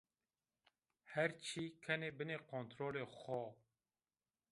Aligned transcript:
Her 1.13 1.29
çî 1.45 1.63
kenê 1.83 2.09
binê 2.17 2.37
kontrolê 2.51 3.05
xo 3.17 3.41